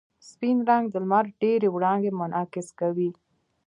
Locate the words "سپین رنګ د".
0.29-0.95